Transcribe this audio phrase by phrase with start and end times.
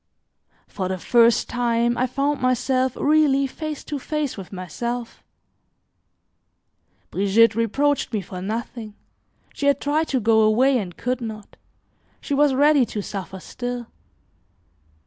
[0.67, 5.23] For the first time, I found myself really face to face with myself;
[7.11, 8.95] Brigitte reproached me for nothing;
[9.53, 11.55] she had tried to go away and could not;
[12.19, 13.89] she was ready to suffer still.